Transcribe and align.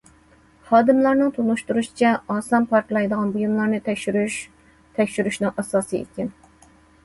خادىملارنىڭ 0.69 1.29
تونۇشتۇرۇشىچە، 1.35 2.13
ئاسان 2.37 2.67
پارتلايدىغان 2.73 3.31
بۇيۇملارنى 3.37 3.83
تەكشۈرۈش 3.91 4.41
تەكشۈرۈشنىڭ 4.99 5.57
ئاساسىي 5.65 6.03
ئىكەن. 6.05 6.37